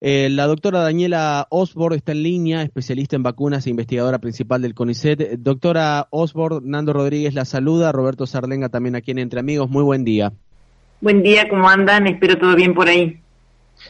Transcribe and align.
Eh, 0.00 0.28
la 0.30 0.46
doctora 0.46 0.80
Daniela 0.80 1.48
Osborne 1.50 1.96
está 1.96 2.12
en 2.12 2.22
línea, 2.22 2.62
especialista 2.62 3.16
en 3.16 3.24
vacunas 3.24 3.66
e 3.66 3.70
investigadora 3.70 4.20
principal 4.20 4.62
del 4.62 4.74
CONICET. 4.74 5.38
Doctora 5.38 6.06
Osborne, 6.10 6.60
Nando 6.62 6.92
Rodríguez 6.92 7.34
la 7.34 7.44
saluda, 7.44 7.90
Roberto 7.90 8.24
Sarlenga 8.24 8.68
también 8.68 8.94
aquí 8.94 9.10
en 9.10 9.18
Entre 9.18 9.40
Amigos. 9.40 9.68
Muy 9.68 9.82
buen 9.82 10.04
día. 10.04 10.32
Buen 11.00 11.22
día, 11.22 11.48
¿cómo 11.48 11.68
andan? 11.68 12.06
Espero 12.06 12.38
todo 12.38 12.54
bien 12.54 12.74
por 12.74 12.88
ahí. 12.88 13.20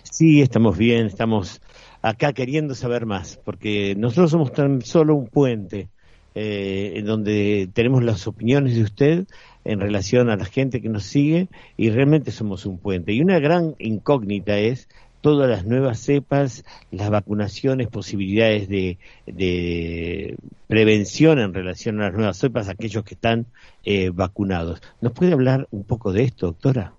Sí, 0.02 0.40
estamos 0.40 0.78
bien, 0.78 1.06
estamos 1.06 1.60
acá 2.00 2.32
queriendo 2.32 2.74
saber 2.74 3.04
más, 3.04 3.38
porque 3.44 3.94
nosotros 3.96 4.30
somos 4.30 4.52
tan 4.52 4.82
solo 4.82 5.14
un 5.14 5.26
puente 5.26 5.88
eh, 6.34 6.92
en 6.96 7.04
donde 7.04 7.68
tenemos 7.72 8.02
las 8.02 8.26
opiniones 8.26 8.76
de 8.76 8.82
usted 8.82 9.26
en 9.64 9.80
relación 9.80 10.30
a 10.30 10.36
la 10.36 10.44
gente 10.44 10.80
que 10.80 10.88
nos 10.88 11.02
sigue 11.02 11.48
y 11.76 11.90
realmente 11.90 12.30
somos 12.30 12.64
un 12.64 12.78
puente. 12.78 13.12
Y 13.12 13.20
una 13.20 13.38
gran 13.38 13.74
incógnita 13.78 14.58
es 14.58 14.88
todas 15.20 15.48
las 15.48 15.64
nuevas 15.64 15.98
cepas, 15.98 16.64
las 16.90 17.10
vacunaciones, 17.10 17.88
posibilidades 17.88 18.68
de, 18.68 20.36
prevención 20.66 21.38
en 21.38 21.54
relación 21.54 22.00
a 22.00 22.06
las 22.06 22.14
nuevas 22.14 22.36
cepas, 22.36 22.68
aquellos 22.68 23.04
que 23.04 23.14
están 23.14 23.46
eh, 23.84 24.10
vacunados. 24.12 24.82
¿Nos 25.00 25.12
puede 25.12 25.32
hablar 25.32 25.66
un 25.70 25.84
poco 25.84 26.12
de 26.12 26.24
esto, 26.24 26.46
doctora? 26.46 26.92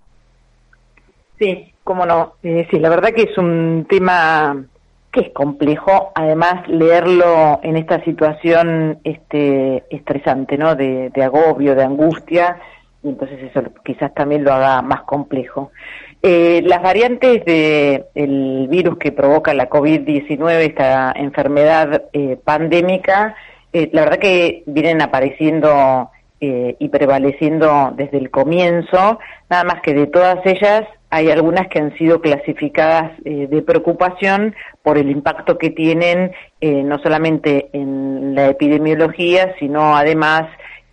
Sí, 1.38 1.73
cómo 1.84 2.06
no. 2.06 2.34
Eh, 2.44 2.67
sí, 2.70 2.80
la 2.80 2.89
verdad 2.89 3.09
que 3.16 3.23
es 3.23 3.38
un 3.38 3.86
tema 3.89 4.66
que 5.11 5.22
es 5.22 5.30
complejo, 5.31 6.11
además 6.14 6.67
leerlo 6.67 7.59
en 7.64 7.78
esta 7.78 8.04
situación 8.04 9.00
este, 9.04 9.83
estresante, 9.89 10.58
¿no? 10.58 10.76
De, 10.76 11.09
de 11.09 11.23
agobio, 11.23 11.73
de 11.73 11.83
angustia, 11.83 12.58
y 13.02 13.09
entonces 13.09 13.42
eso 13.42 13.64
quizás 13.83 14.14
también 14.14 14.44
lo 14.44 14.54
haga 14.54 14.81
más 14.81 15.02
complejo. 15.04 15.72
Eh, 16.22 16.62
las 16.66 16.81
variantes 16.81 17.45
del 17.45 18.67
virus 18.67 18.98
que 18.98 19.14
provoca 19.14 19.53
la 19.53 19.70
COVID-19, 19.70 20.52
esta 20.67 21.14
enfermedad 21.16 22.03
eh, 22.11 22.38
pandémica, 22.44 23.36
eh, 23.72 23.89
la 23.94 24.02
verdad 24.03 24.20
que 24.20 24.64
vienen 24.66 25.02
apareciendo 25.02 26.09
y 26.42 26.88
prevaleciendo 26.88 27.92
desde 27.98 28.17
el 28.17 28.31
comienzo, 28.31 29.20
nada 29.50 29.66
más 29.66 29.81
que 29.81 29.94
de 29.94 30.08
todas 30.08 30.38
ellas 30.45 30.86
hay 31.09 31.30
algunas 31.31 31.67
que 31.67 31.80
han 31.80 31.94
sido 31.98 32.22
clasificadas 32.22 33.11
de 33.26 33.61
preocupación 33.61 34.56
por 34.81 34.98
el 34.98 35.11
impacto 35.11 35.58
que 35.58 35.70
tienen 35.70 36.31
no 36.61 36.98
solamente 37.00 37.70
en 37.73 38.36
la 38.36 38.48
epidemiología, 38.48 39.54
sino 39.59 39.98
además 39.98 40.44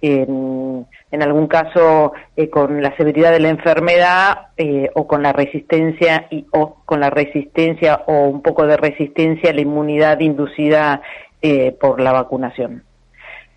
en 0.02 1.22
algún 1.22 1.46
caso 1.46 2.12
eh, 2.36 2.50
con 2.50 2.82
la 2.82 2.96
severidad 2.96 3.32
de 3.32 3.40
la 3.40 3.48
enfermedad 3.48 4.48
eh, 4.56 4.90
o 4.94 5.06
con 5.06 5.22
la 5.22 5.32
resistencia 5.32 6.26
y, 6.30 6.46
o 6.52 6.76
con 6.84 7.00
la 7.00 7.10
resistencia 7.10 8.02
o 8.06 8.28
un 8.28 8.42
poco 8.42 8.66
de 8.66 8.76
resistencia 8.76 9.50
a 9.50 9.54
la 9.54 9.60
inmunidad 9.60 10.20
inducida 10.20 11.02
eh, 11.42 11.72
por 11.80 12.00
la 12.00 12.12
vacunación. 12.12 12.84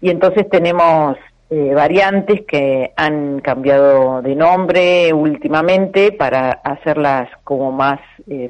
Y 0.02 0.10
entonces 0.10 0.50
tenemos 0.50 1.18
variantes 1.52 2.42
que 2.42 2.92
han 2.96 3.40
cambiado 3.40 4.22
de 4.22 4.36
nombre 4.36 5.12
últimamente 5.12 6.12
para 6.12 6.52
hacerlas 6.52 7.28
como 7.44 7.72
más 7.72 8.00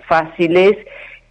fáciles 0.05 0.75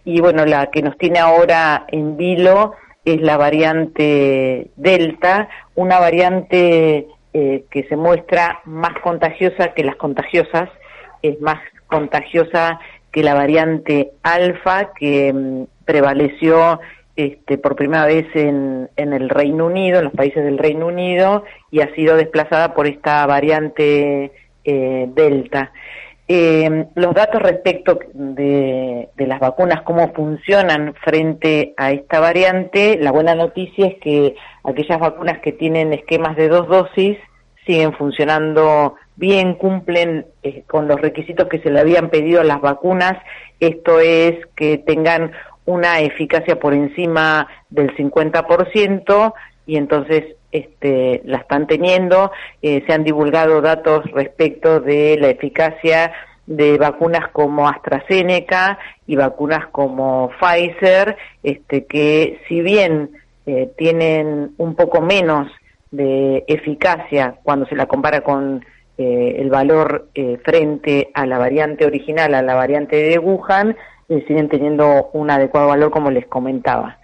y 0.03 0.19
bueno, 0.19 0.45
la 0.45 0.71
que 0.71 0.81
nos 0.81 0.97
tiene 0.97 1.19
ahora 1.19 1.85
en 1.89 2.17
vilo 2.17 2.73
es 3.05 3.21
la 3.21 3.37
variante 3.37 4.71
Delta, 4.75 5.49
una 5.75 5.99
variante 5.99 7.07
eh, 7.33 7.65
que 7.69 7.83
se 7.83 7.95
muestra 7.95 8.61
más 8.65 8.99
contagiosa 9.01 9.73
que 9.73 9.83
las 9.83 9.95
contagiosas, 9.95 10.69
es 11.21 11.39
más 11.41 11.59
contagiosa 11.87 12.79
que 13.11 13.23
la 13.23 13.33
variante 13.33 14.11
alfa 14.23 14.93
que 14.93 15.33
mm, 15.33 15.63
prevaleció 15.85 16.79
este, 17.15 17.57
por 17.57 17.75
primera 17.75 18.05
vez 18.05 18.27
en, 18.33 18.89
en, 18.95 19.13
el 19.13 19.29
Reino 19.29 19.65
Unido, 19.65 19.99
en 19.99 20.05
los 20.05 20.13
países 20.13 20.43
del 20.43 20.57
Reino 20.57 20.87
Unido, 20.87 21.43
y 21.69 21.81
ha 21.81 21.93
sido 21.93 22.15
desplazada 22.15 22.73
por 22.73 22.87
esta 22.87 23.25
variante 23.25 24.31
eh, 24.63 25.05
Delta. 25.13 25.71
Eh, 26.31 26.85
los 26.93 27.15
datos 27.15 27.41
respecto 27.41 27.97
de, 28.13 29.09
de, 29.15 29.27
las 29.27 29.39
vacunas, 29.39 29.81
cómo 29.81 30.13
funcionan 30.13 30.93
frente 31.03 31.73
a 31.75 31.91
esta 31.91 32.19
variante, 32.19 32.99
la 33.01 33.11
buena 33.11 33.33
noticia 33.33 33.87
es 33.87 33.95
que 33.95 34.35
aquellas 34.63 34.99
vacunas 34.99 35.39
que 35.39 35.53
tienen 35.53 35.91
esquemas 35.91 36.35
de 36.35 36.47
dos 36.47 36.67
dosis 36.67 37.17
siguen 37.65 37.93
funcionando 37.93 38.93
bien, 39.15 39.55
cumplen 39.55 40.27
eh, 40.43 40.61
con 40.67 40.87
los 40.87 41.01
requisitos 41.01 41.47
que 41.49 41.61
se 41.61 41.71
le 41.71 41.79
habían 41.79 42.11
pedido 42.11 42.41
a 42.41 42.43
las 42.43 42.61
vacunas, 42.61 43.17
esto 43.59 43.99
es 43.99 44.37
que 44.55 44.77
tengan 44.77 45.31
una 45.65 45.99
eficacia 46.01 46.59
por 46.59 46.75
encima 46.75 47.47
del 47.71 47.95
50% 47.95 49.33
y 49.65 49.77
entonces 49.77 50.35
este, 50.51 51.21
la 51.25 51.37
están 51.39 51.67
teniendo. 51.67 52.31
Eh, 52.61 52.83
se 52.85 52.93
han 52.93 53.03
divulgado 53.03 53.61
datos 53.61 54.05
respecto 54.11 54.79
de 54.79 55.17
la 55.19 55.29
eficacia 55.29 56.11
de 56.45 56.77
vacunas 56.77 57.29
como 57.31 57.67
AstraZeneca 57.67 58.79
y 59.05 59.15
vacunas 59.15 59.67
como 59.67 60.31
Pfizer, 60.39 61.15
este, 61.43 61.85
que 61.85 62.41
si 62.47 62.61
bien 62.61 63.11
eh, 63.45 63.71
tienen 63.77 64.51
un 64.57 64.75
poco 64.75 65.01
menos 65.01 65.47
de 65.91 66.43
eficacia 66.47 67.35
cuando 67.43 67.65
se 67.65 67.75
la 67.75 67.85
compara 67.85 68.21
con 68.21 68.63
eh, 69.01 69.37
el 69.39 69.49
valor 69.49 70.09
eh, 70.13 70.37
frente 70.43 71.09
a 71.13 71.25
la 71.25 71.37
variante 71.37 71.85
original, 71.85 72.35
a 72.35 72.41
la 72.41 72.53
variante 72.53 72.97
de 72.97 73.17
Wuhan, 73.17 73.77
eh, 74.09 74.25
siguen 74.27 74.49
teniendo 74.49 75.09
un 75.13 75.31
adecuado 75.31 75.69
valor 75.69 75.89
como 75.89 76.11
les 76.11 76.27
comentaba. 76.27 76.97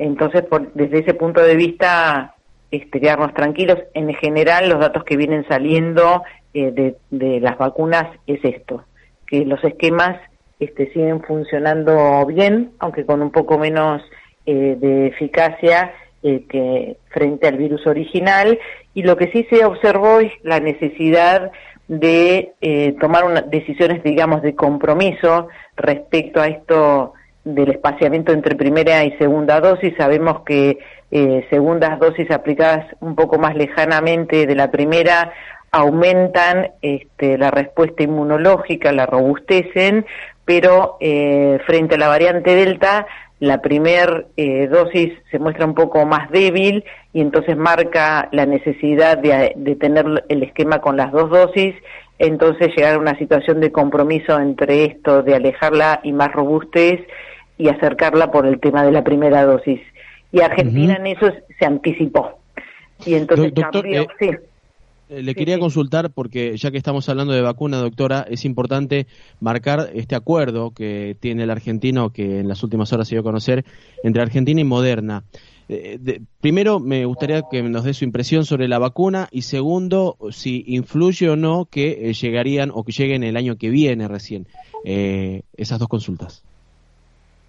Entonces, 0.00 0.42
por, 0.42 0.72
desde 0.72 1.00
ese 1.00 1.14
punto 1.14 1.42
de 1.42 1.56
vista, 1.56 2.34
este, 2.70 3.00
quedarnos 3.00 3.34
tranquilos. 3.34 3.78
En 3.94 4.12
general, 4.14 4.68
los 4.68 4.80
datos 4.80 5.04
que 5.04 5.16
vienen 5.16 5.46
saliendo 5.48 6.22
de, 6.52 6.96
de, 7.10 7.40
las 7.40 7.56
vacunas 7.58 8.06
es 8.26 8.40
esto, 8.42 8.84
que 9.26 9.44
los 9.44 9.62
esquemas 9.62 10.20
este, 10.58 10.92
siguen 10.92 11.22
funcionando 11.22 12.26
bien, 12.26 12.72
aunque 12.80 13.06
con 13.06 13.22
un 13.22 13.30
poco 13.30 13.58
menos 13.58 14.02
de 14.46 15.06
eficacia 15.06 15.92
eh, 16.22 16.44
que 16.50 16.98
frente 17.08 17.48
al 17.48 17.56
virus 17.56 17.86
original 17.86 18.58
y 18.92 19.04
lo 19.04 19.16
que 19.16 19.30
sí 19.32 19.46
se 19.48 19.64
observó 19.64 20.20
es 20.20 20.30
la 20.42 20.60
necesidad 20.60 21.50
de 21.88 22.52
eh, 22.60 22.94
tomar 23.00 23.24
una, 23.24 23.40
decisiones, 23.40 24.02
digamos, 24.04 24.42
de 24.42 24.54
compromiso 24.54 25.48
respecto 25.76 26.42
a 26.42 26.48
esto 26.48 27.14
del 27.44 27.70
espaciamiento 27.70 28.32
entre 28.32 28.54
primera 28.54 29.04
y 29.04 29.12
segunda 29.18 29.60
dosis. 29.60 29.94
Sabemos 29.96 30.42
que 30.44 30.78
eh, 31.10 31.46
segundas 31.50 31.98
dosis 31.98 32.30
aplicadas 32.30 32.86
un 33.00 33.14
poco 33.14 33.38
más 33.38 33.54
lejanamente 33.54 34.46
de 34.46 34.54
la 34.54 34.70
primera 34.70 35.32
aumentan 35.72 36.72
este, 36.82 37.38
la 37.38 37.50
respuesta 37.50 38.02
inmunológica, 38.02 38.92
la 38.92 39.06
robustecen, 39.06 40.04
pero 40.44 40.96
eh, 41.00 41.58
frente 41.66 41.94
a 41.94 41.98
la 41.98 42.08
variante 42.08 42.54
Delta 42.54 43.06
la 43.40 43.62
primer 43.62 44.26
eh, 44.36 44.68
dosis 44.68 45.14
se 45.30 45.38
muestra 45.38 45.64
un 45.64 45.74
poco 45.74 46.04
más 46.04 46.30
débil 46.30 46.84
y 47.14 47.22
entonces 47.22 47.56
marca 47.56 48.28
la 48.32 48.44
necesidad 48.44 49.16
de, 49.16 49.54
de, 49.56 49.76
tener 49.76 50.04
el 50.28 50.42
esquema 50.42 50.80
con 50.80 50.98
las 50.98 51.10
dos 51.10 51.30
dosis, 51.30 51.74
entonces 52.18 52.68
llegar 52.76 52.96
a 52.96 52.98
una 52.98 53.16
situación 53.16 53.60
de 53.60 53.72
compromiso 53.72 54.38
entre 54.38 54.84
esto, 54.84 55.22
de 55.22 55.36
alejarla 55.36 56.00
y 56.02 56.12
más 56.12 56.30
robustez 56.32 57.00
y 57.60 57.68
acercarla 57.68 58.32
por 58.32 58.46
el 58.46 58.58
tema 58.58 58.84
de 58.84 58.90
la 58.90 59.04
primera 59.04 59.44
dosis. 59.44 59.80
Y 60.32 60.40
Argentina 60.40 60.96
en 60.96 61.06
eso 61.08 61.26
se 61.58 61.66
anticipó. 61.66 62.38
Y 63.04 63.14
entonces 63.14 63.52
cambió, 63.52 64.02
eh, 64.02 64.06
sí. 64.18 64.30
Eh, 65.10 65.22
le 65.22 65.34
quería 65.34 65.58
consultar 65.58 66.10
porque 66.10 66.56
ya 66.56 66.70
que 66.70 66.78
estamos 66.78 67.06
hablando 67.10 67.34
de 67.34 67.42
vacuna, 67.42 67.76
doctora, 67.76 68.24
es 68.30 68.46
importante 68.46 69.06
marcar 69.40 69.90
este 69.92 70.14
acuerdo 70.14 70.70
que 70.70 71.16
tiene 71.20 71.42
el 71.42 71.50
argentino 71.50 72.10
que 72.10 72.40
en 72.40 72.48
las 72.48 72.62
últimas 72.62 72.92
horas 72.94 73.08
se 73.08 73.16
dio 73.16 73.20
a 73.20 73.24
conocer 73.24 73.64
entre 74.04 74.22
Argentina 74.22 74.60
y 74.60 74.64
Moderna. 74.64 75.24
Eh, 75.68 76.20
primero, 76.40 76.80
me 76.80 77.04
gustaría 77.04 77.42
que 77.50 77.62
nos 77.62 77.84
dé 77.84 77.92
su 77.92 78.04
impresión 78.04 78.46
sobre 78.46 78.68
la 78.68 78.78
vacuna 78.78 79.28
y 79.30 79.42
segundo, 79.42 80.16
si 80.30 80.64
influye 80.66 81.28
o 81.28 81.36
no 81.36 81.66
que 81.66 82.08
eh, 82.08 82.14
llegarían 82.14 82.70
o 82.72 82.84
que 82.84 82.92
lleguen 82.92 83.22
el 83.22 83.36
año 83.36 83.56
que 83.56 83.68
viene 83.68 84.08
recién 84.08 84.46
esas 84.82 85.78
dos 85.78 85.88
consultas. 85.88 86.42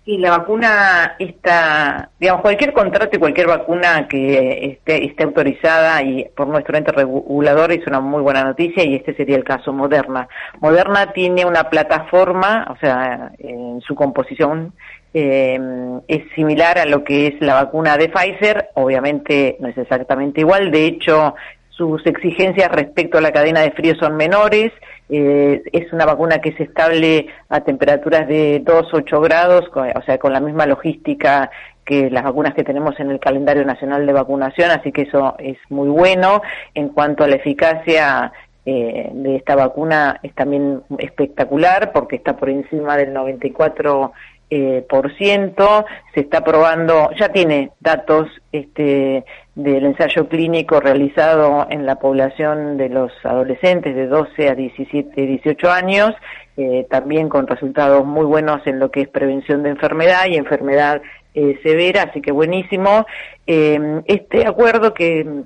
Y 0.03 0.17
la 0.17 0.31
vacuna 0.31 1.15
está, 1.19 2.09
digamos, 2.19 2.41
cualquier 2.41 2.73
contrato 2.73 3.15
y 3.15 3.19
cualquier 3.19 3.47
vacuna 3.47 4.07
que 4.07 4.71
esté, 4.71 5.05
esté 5.05 5.23
autorizada 5.23 6.01
y 6.01 6.25
por 6.35 6.47
nuestro 6.47 6.75
ente 6.75 6.91
regulador 6.91 7.71
es 7.71 7.85
una 7.85 7.99
muy 7.99 8.23
buena 8.23 8.43
noticia 8.43 8.83
y 8.83 8.95
este 8.95 9.13
sería 9.13 9.37
el 9.37 9.43
caso 9.43 9.71
Moderna. 9.71 10.27
Moderna 10.59 11.13
tiene 11.13 11.45
una 11.45 11.69
plataforma, 11.69 12.67
o 12.71 12.77
sea, 12.77 13.31
en 13.37 13.79
su 13.81 13.93
composición 13.93 14.73
eh, 15.13 15.59
es 16.07 16.23
similar 16.33 16.79
a 16.79 16.85
lo 16.85 17.03
que 17.03 17.27
es 17.27 17.41
la 17.41 17.53
vacuna 17.53 17.95
de 17.97 18.09
Pfizer, 18.09 18.69
obviamente 18.73 19.57
no 19.59 19.67
es 19.67 19.77
exactamente 19.77 20.41
igual, 20.41 20.71
de 20.71 20.85
hecho 20.85 21.35
sus 21.81 22.05
exigencias 22.05 22.71
respecto 22.71 23.17
a 23.17 23.21
la 23.21 23.31
cadena 23.31 23.61
de 23.61 23.71
frío 23.71 23.95
son 23.95 24.15
menores, 24.15 24.71
eh, 25.09 25.63
es 25.73 25.91
una 25.91 26.05
vacuna 26.05 26.37
que 26.37 26.49
es 26.49 26.59
estable 26.59 27.25
a 27.49 27.61
temperaturas 27.61 28.27
de 28.27 28.63
2-8 28.63 29.19
grados, 29.23 29.63
o 29.73 30.01
sea, 30.03 30.19
con 30.19 30.31
la 30.31 30.39
misma 30.39 30.67
logística 30.67 31.49
que 31.83 32.11
las 32.11 32.23
vacunas 32.23 32.53
que 32.53 32.63
tenemos 32.63 32.99
en 32.99 33.09
el 33.09 33.19
calendario 33.19 33.65
nacional 33.65 34.05
de 34.05 34.13
vacunación, 34.13 34.69
así 34.69 34.91
que 34.91 35.01
eso 35.01 35.35
es 35.39 35.57
muy 35.69 35.89
bueno. 35.89 36.43
En 36.75 36.89
cuanto 36.89 37.23
a 37.23 37.27
la 37.27 37.37
eficacia 37.37 38.31
eh, 38.63 39.09
de 39.11 39.37
esta 39.37 39.55
vacuna 39.55 40.19
es 40.21 40.35
también 40.35 40.83
espectacular 40.99 41.91
porque 41.91 42.17
está 42.17 42.37
por 42.37 42.51
encima 42.51 42.95
del 42.95 43.11
94 43.11 44.13
eh, 44.53 44.85
por 44.87 45.15
ciento, 45.15 45.85
se 46.13 46.19
está 46.19 46.43
probando, 46.43 47.09
ya 47.17 47.29
tiene 47.29 47.71
datos 47.79 48.27
este, 48.51 49.23
del 49.55 49.85
ensayo 49.85 50.27
clínico 50.27 50.81
realizado 50.81 51.67
en 51.69 51.85
la 51.85 51.95
población 51.95 52.75
de 52.75 52.89
los 52.89 53.13
adolescentes 53.23 53.95
de 53.95 54.07
12 54.07 54.49
a 54.49 54.55
17, 54.55 55.21
18 55.21 55.71
años, 55.71 56.11
eh, 56.57 56.85
también 56.89 57.29
con 57.29 57.47
resultados 57.47 58.05
muy 58.05 58.25
buenos 58.25 58.61
en 58.67 58.79
lo 58.79 58.91
que 58.91 59.01
es 59.01 59.07
prevención 59.07 59.63
de 59.63 59.69
enfermedad 59.69 60.25
y 60.27 60.35
enfermedad 60.35 61.01
eh, 61.33 61.57
severa, 61.63 62.03
así 62.09 62.21
que 62.21 62.33
buenísimo. 62.33 63.05
Eh, 63.47 64.01
este 64.05 64.45
acuerdo 64.45 64.93
que 64.93 65.43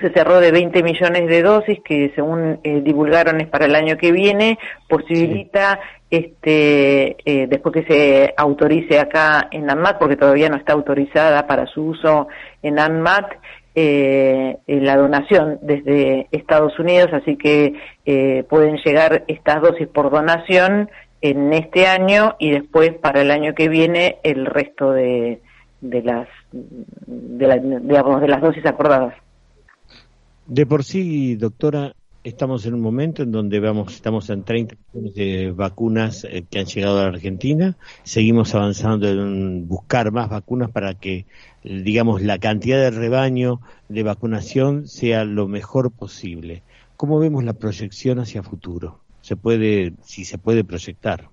se 0.00 0.10
cerró 0.10 0.40
de 0.40 0.52
20 0.52 0.82
millones 0.82 1.28
de 1.28 1.42
dosis 1.42 1.80
que 1.84 2.12
según 2.14 2.60
eh, 2.62 2.80
divulgaron 2.82 3.40
es 3.40 3.48
para 3.48 3.66
el 3.66 3.74
año 3.74 3.96
que 3.96 4.12
viene, 4.12 4.58
posibilita 4.88 5.80
este 6.10 7.16
eh, 7.24 7.46
después 7.48 7.72
que 7.74 7.92
se 7.92 8.34
autorice 8.36 9.00
acá 9.00 9.48
en 9.50 9.70
ANMAT, 9.70 9.98
porque 9.98 10.16
todavía 10.16 10.48
no 10.48 10.56
está 10.56 10.72
autorizada 10.72 11.46
para 11.46 11.66
su 11.66 11.82
uso 11.84 12.28
en 12.62 12.78
ANMAT, 12.78 13.32
eh, 13.74 14.58
la 14.66 14.96
donación 14.96 15.58
desde 15.60 16.28
Estados 16.30 16.78
Unidos, 16.78 17.10
así 17.12 17.36
que 17.36 17.74
pueden 18.48 18.78
llegar 18.78 19.24
estas 19.28 19.60
dosis 19.60 19.86
por 19.88 20.10
donación 20.10 20.88
en 21.20 21.52
este 21.52 21.86
año 21.86 22.36
y 22.38 22.50
después 22.52 22.94
para 22.94 23.20
el 23.20 23.30
año 23.30 23.54
que 23.54 23.68
viene 23.68 24.16
el 24.22 24.46
resto 24.46 24.92
de, 24.92 25.40
de 25.80 26.02
las 26.02 26.28
de, 26.52 27.80
digamos, 27.82 28.20
de 28.20 28.28
las 28.28 28.40
dosis 28.40 28.64
acordadas. 28.64 29.14
De 30.46 30.64
por 30.64 30.84
sí, 30.84 31.34
doctora, 31.34 31.96
estamos 32.22 32.66
en 32.66 32.74
un 32.74 32.80
momento 32.80 33.24
en 33.24 33.32
donde 33.32 33.58
vamos, 33.58 33.92
estamos 33.92 34.30
en 34.30 34.44
30 34.44 34.76
millones 34.92 35.14
de 35.16 35.50
vacunas 35.50 36.22
eh, 36.22 36.44
que 36.48 36.60
han 36.60 36.66
llegado 36.66 37.00
a 37.00 37.02
la 37.02 37.08
Argentina. 37.08 37.76
Seguimos 38.04 38.54
avanzando 38.54 39.08
en 39.08 39.66
buscar 39.66 40.12
más 40.12 40.28
vacunas 40.28 40.70
para 40.70 40.94
que, 40.94 41.26
digamos, 41.64 42.22
la 42.22 42.38
cantidad 42.38 42.78
de 42.78 42.92
rebaño 42.92 43.60
de 43.88 44.04
vacunación 44.04 44.86
sea 44.86 45.24
lo 45.24 45.48
mejor 45.48 45.90
posible. 45.90 46.62
¿Cómo 46.96 47.18
vemos 47.18 47.42
la 47.42 47.54
proyección 47.54 48.20
hacia 48.20 48.44
futuro? 48.44 49.00
Se 49.22 49.34
puede, 49.34 49.94
si 50.04 50.24
se 50.24 50.38
puede 50.38 50.62
proyectar. 50.62 51.28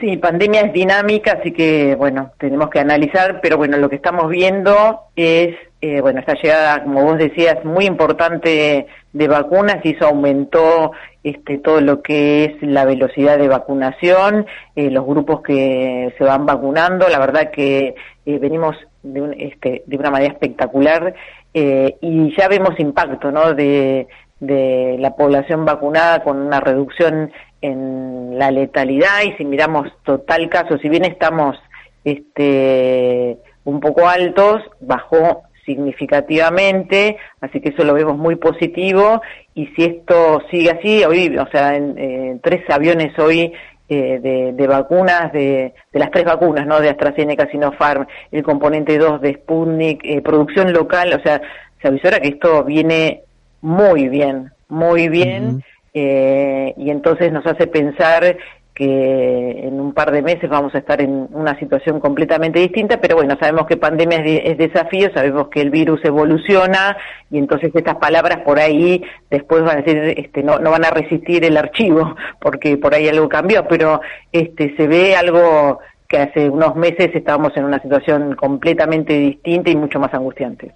Sí, 0.00 0.16
pandemia 0.18 0.62
es 0.62 0.72
dinámica, 0.72 1.38
así 1.40 1.52
que 1.52 1.94
bueno, 1.94 2.32
tenemos 2.38 2.68
que 2.68 2.80
analizar, 2.80 3.40
pero 3.40 3.56
bueno, 3.56 3.78
lo 3.78 3.88
que 3.88 3.96
estamos 3.96 4.28
viendo 4.28 5.00
es, 5.14 5.56
eh, 5.80 6.00
bueno, 6.02 6.20
esta 6.20 6.34
llegada, 6.34 6.82
como 6.82 7.02
vos 7.02 7.18
decías, 7.18 7.64
muy 7.64 7.86
importante 7.86 8.86
de 9.12 9.28
vacunas 9.28 9.78
y 9.84 9.90
eso 9.90 10.06
aumentó 10.06 10.92
este, 11.24 11.58
todo 11.58 11.80
lo 11.80 12.02
que 12.02 12.44
es 12.44 12.62
la 12.62 12.84
velocidad 12.84 13.38
de 13.38 13.48
vacunación, 13.48 14.46
eh, 14.74 14.90
los 14.90 15.06
grupos 15.06 15.40
que 15.40 16.12
se 16.18 16.24
van 16.24 16.44
vacunando, 16.44 17.08
la 17.08 17.18
verdad 17.18 17.50
que 17.50 17.94
eh, 18.26 18.38
venimos 18.38 18.76
de, 19.02 19.22
un, 19.22 19.34
este, 19.38 19.82
de 19.86 19.96
una 19.96 20.10
manera 20.10 20.32
espectacular 20.32 21.14
y 21.54 22.36
ya 22.36 22.48
vemos 22.48 22.78
impacto, 22.78 23.32
¿no? 23.32 23.54
De, 23.54 24.08
de 24.40 24.96
la 24.98 25.16
población 25.16 25.64
vacunada 25.64 26.22
con 26.22 26.38
una 26.38 26.60
reducción 26.60 27.32
en 27.62 28.38
la 28.38 28.50
letalidad 28.50 29.22
y 29.24 29.32
si 29.32 29.44
miramos 29.44 29.88
total 30.04 30.48
caso, 30.48 30.78
si 30.78 30.88
bien 30.88 31.04
estamos 31.04 31.56
este, 32.04 33.38
un 33.64 33.80
poco 33.80 34.08
altos, 34.08 34.62
bajó 34.80 35.42
significativamente, 35.64 37.16
así 37.40 37.60
que 37.60 37.70
eso 37.70 37.82
lo 37.82 37.94
vemos 37.94 38.16
muy 38.16 38.36
positivo 38.36 39.20
y 39.54 39.66
si 39.68 39.84
esto 39.84 40.40
sigue 40.50 40.70
así, 40.70 41.04
hoy, 41.04 41.36
o 41.36 41.46
sea, 41.50 41.74
en, 41.74 42.40
tres 42.40 42.62
aviones 42.70 43.18
hoy 43.18 43.52
eh, 43.88 44.52
de, 44.54 44.66
vacunas, 44.66 45.32
de, 45.32 45.74
de, 45.92 45.98
las 45.98 46.10
tres 46.12 46.24
vacunas, 46.24 46.66
¿no? 46.66 46.80
De 46.80 46.90
AstraZeneca, 46.90 47.48
Sinopharm, 47.50 48.06
el 48.30 48.42
componente 48.44 48.96
2 48.96 49.20
de 49.20 49.34
Sputnik, 49.34 50.04
eh, 50.04 50.22
producción 50.22 50.72
local, 50.72 51.12
o 51.12 51.22
sea, 51.22 51.40
se 51.82 51.88
avisora 51.88 52.20
que 52.20 52.28
esto 52.28 52.62
viene 52.62 53.24
muy 53.60 54.08
bien, 54.08 54.50
muy 54.68 55.08
bien, 55.08 55.62
eh, 55.94 56.74
y 56.76 56.90
entonces 56.90 57.32
nos 57.32 57.46
hace 57.46 57.66
pensar 57.66 58.36
que 58.76 59.66
en 59.66 59.80
un 59.80 59.94
par 59.94 60.12
de 60.12 60.20
meses 60.20 60.50
vamos 60.50 60.74
a 60.74 60.78
estar 60.78 61.00
en 61.00 61.28
una 61.32 61.58
situación 61.58 61.98
completamente 61.98 62.60
distinta, 62.60 63.00
pero 63.00 63.16
bueno, 63.16 63.34
sabemos 63.40 63.66
que 63.66 63.78
pandemia 63.78 64.18
es, 64.18 64.58
desafío, 64.58 65.10
sabemos 65.14 65.48
que 65.48 65.62
el 65.62 65.70
virus 65.70 66.04
evoluciona 66.04 66.94
y 67.30 67.38
entonces 67.38 67.74
estas 67.74 67.96
palabras 67.96 68.40
por 68.44 68.60
ahí 68.60 69.02
después 69.30 69.62
van 69.62 69.78
a 69.78 69.80
decir, 69.80 69.96
este, 70.18 70.42
no, 70.42 70.58
no 70.58 70.70
van 70.72 70.84
a 70.84 70.90
resistir 70.90 71.42
el 71.46 71.56
archivo 71.56 72.16
porque 72.38 72.76
por 72.76 72.94
ahí 72.94 73.08
algo 73.08 73.30
cambió, 73.30 73.66
pero 73.66 74.02
este, 74.30 74.76
se 74.76 74.86
ve 74.86 75.16
algo 75.16 75.78
que 76.06 76.18
hace 76.18 76.50
unos 76.50 76.76
meses 76.76 77.10
estábamos 77.14 77.56
en 77.56 77.64
una 77.64 77.80
situación 77.80 78.36
completamente 78.36 79.14
distinta 79.14 79.70
y 79.70 79.76
mucho 79.76 79.98
más 79.98 80.12
angustiante. 80.12 80.74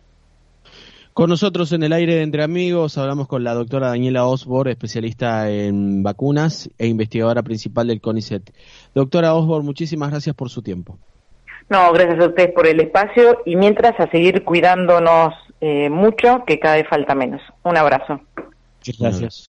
Con 1.21 1.29
nosotros 1.29 1.71
en 1.73 1.83
el 1.83 1.93
aire 1.93 2.15
de 2.15 2.23
Entre 2.23 2.43
Amigos 2.43 2.97
hablamos 2.97 3.29
con 3.29 3.45
la 3.45 3.53
doctora 3.53 3.89
Daniela 3.89 4.25
Osbor, 4.25 4.69
especialista 4.69 5.51
en 5.51 6.03
vacunas 6.03 6.71
e 6.79 6.87
investigadora 6.87 7.43
principal 7.43 7.89
del 7.89 8.01
CONICET. 8.01 8.51
Doctora 8.95 9.35
Osbor, 9.35 9.63
muchísimas 9.63 10.09
gracias 10.13 10.35
por 10.35 10.49
su 10.49 10.62
tiempo. 10.62 10.99
No, 11.69 11.93
gracias 11.93 12.21
a 12.21 12.29
ustedes 12.29 12.55
por 12.55 12.67
el 12.67 12.81
espacio 12.81 13.43
y 13.45 13.55
mientras 13.57 14.00
a 14.00 14.11
seguir 14.11 14.45
cuidándonos 14.45 15.35
eh, 15.61 15.91
mucho, 15.91 16.43
que 16.47 16.59
cada 16.59 16.77
vez 16.77 16.89
falta 16.89 17.15
menos. 17.15 17.43
Un 17.65 17.77
abrazo. 17.77 18.19
Muchas 18.79 18.99
gracias. 18.99 19.35